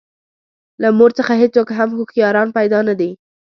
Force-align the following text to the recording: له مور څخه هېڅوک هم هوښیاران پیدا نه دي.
له 0.81 0.89
مور 0.97 1.11
څخه 1.19 1.33
هېڅوک 1.41 1.67
هم 1.77 1.89
هوښیاران 1.97 2.47
پیدا 2.57 2.79
نه 2.87 2.93
دي. 2.99 3.09